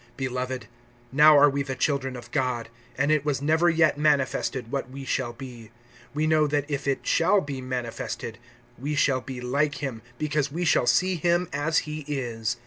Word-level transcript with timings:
(2)Beloved, 0.17 0.63
now 1.11 1.37
are 1.37 1.47
we 1.47 1.61
the 1.61 1.75
children 1.75 2.15
of 2.15 2.31
God, 2.31 2.69
and 2.97 3.11
it 3.11 3.23
was 3.23 3.39
never 3.39 3.69
yet 3.69 3.99
manifested 3.99 4.71
what 4.71 4.89
we 4.89 5.05
shall 5.05 5.31
be. 5.31 5.69
We 6.15 6.25
know 6.25 6.47
that 6.47 6.65
if 6.67 6.87
it 6.87 7.05
shall 7.05 7.39
be 7.39 7.61
manifested, 7.61 8.39
we 8.79 8.95
shall 8.95 9.21
be 9.21 9.39
like 9.41 9.75
him, 9.75 10.01
because 10.17 10.51
we 10.51 10.65
shall 10.65 10.87
see 10.87 11.17
him 11.17 11.47
as 11.53 11.77
he 11.85 11.99
is. 12.07 12.57